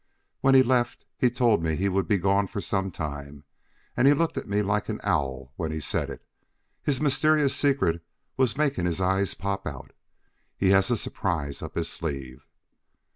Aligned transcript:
When 0.39 0.55
he 0.55 0.63
left 0.63 1.05
he 1.15 1.29
told 1.29 1.61
me 1.61 1.75
he 1.75 1.87
would 1.87 2.07
be 2.07 2.17
gone 2.17 2.47
for 2.47 2.59
some 2.59 2.89
time, 2.89 3.43
and 3.95 4.07
he 4.07 4.15
looked 4.15 4.35
at 4.35 4.47
me 4.49 4.63
like 4.63 4.89
an 4.89 4.99
owl 5.03 5.53
when 5.57 5.71
he 5.71 5.79
said 5.79 6.09
it: 6.09 6.25
his 6.81 6.99
mysterious 6.99 7.55
secret 7.55 8.03
was 8.35 8.57
making 8.57 8.85
his 8.87 8.99
eyes 8.99 9.35
pop 9.35 9.67
out. 9.67 9.91
He 10.57 10.71
has 10.71 10.89
a 10.89 10.97
surprise 10.97 11.61
up 11.61 11.75
his 11.75 11.87
sleeve." 11.87 12.47